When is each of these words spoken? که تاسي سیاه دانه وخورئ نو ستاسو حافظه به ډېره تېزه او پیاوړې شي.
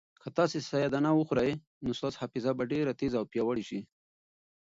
که 0.21 0.29
تاسي 0.37 0.59
سیاه 0.67 0.89
دانه 0.93 1.11
وخورئ 1.15 1.51
نو 1.83 1.91
ستاسو 1.97 2.17
حافظه 2.21 2.51
به 2.57 2.63
ډېره 2.71 2.93
تېزه 2.99 3.17
او 3.19 3.25
پیاوړې 3.31 3.63
شي. 3.69 3.79